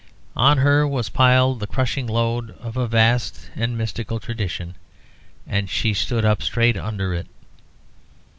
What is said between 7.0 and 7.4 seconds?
it.